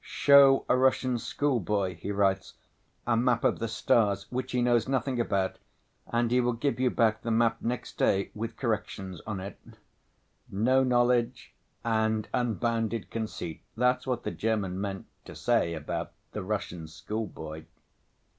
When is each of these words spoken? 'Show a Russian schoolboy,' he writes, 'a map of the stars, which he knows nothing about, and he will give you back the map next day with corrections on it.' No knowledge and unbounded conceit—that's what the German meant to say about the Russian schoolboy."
'Show 0.03 0.65
a 0.67 0.75
Russian 0.75 1.19
schoolboy,' 1.19 1.93
he 1.93 2.11
writes, 2.11 2.55
'a 3.05 3.15
map 3.15 3.43
of 3.43 3.59
the 3.59 3.67
stars, 3.67 4.25
which 4.31 4.51
he 4.51 4.59
knows 4.59 4.87
nothing 4.87 5.19
about, 5.19 5.59
and 6.07 6.31
he 6.31 6.41
will 6.41 6.53
give 6.53 6.79
you 6.79 6.89
back 6.89 7.21
the 7.21 7.29
map 7.29 7.57
next 7.61 7.99
day 7.99 8.31
with 8.33 8.57
corrections 8.57 9.21
on 9.27 9.39
it.' 9.39 9.59
No 10.49 10.83
knowledge 10.83 11.53
and 11.85 12.27
unbounded 12.33 13.11
conceit—that's 13.11 14.07
what 14.07 14.23
the 14.23 14.31
German 14.31 14.81
meant 14.81 15.05
to 15.25 15.35
say 15.35 15.75
about 15.75 16.13
the 16.31 16.41
Russian 16.41 16.87
schoolboy." 16.87 17.65